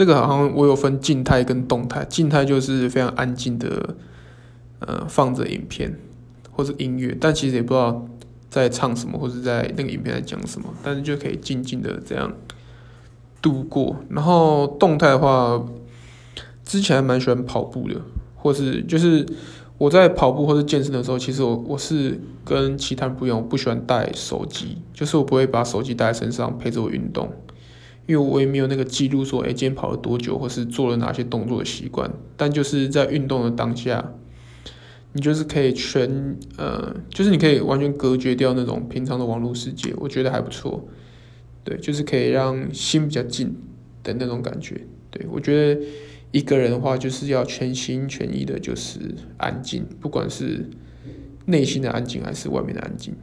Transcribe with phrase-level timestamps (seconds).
[0.00, 3.94] 这个好像我有分静态跟动态，静态就是非常安静的，
[4.78, 5.94] 呃，放着影片
[6.50, 8.08] 或者音乐，但其实也不知道
[8.48, 12.32] 在唱什么或者在那个影片在讲什么，但是就可以静静的这样
[13.42, 13.94] 度过。
[14.08, 15.62] 然后动态的话，
[16.64, 18.00] 之前还蛮喜欢跑步的，
[18.36, 19.26] 或是就是
[19.76, 27.30] 我在跑步或者健身的时候，其实我我是跟其他人不一样，我不喜欢带手机，就是我不会把手机带在身上陪着我运动。
[28.10, 32.12] 因为我也没有那个记录说，哎，今天跑了多久，或是做了哪些动作的习惯。
[32.36, 34.14] 但就是在运动的当下，
[35.12, 40.88] 你就是可以全，呃，就是你可以完全隔绝掉那种平常的网络世界，我觉得还不错。
[41.62, 43.54] 对，就是可以让心比较静
[44.02, 44.80] 的那种感觉。
[45.12, 45.80] 对，我觉得
[46.32, 48.98] 一个人的话，就是要全心全意的，就是
[49.36, 50.68] 安静，不管是
[51.46, 53.14] 内心的安静还是外面的安静。